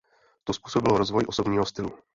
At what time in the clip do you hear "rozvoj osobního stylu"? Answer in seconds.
0.97-1.97